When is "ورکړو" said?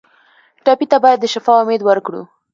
1.85-2.21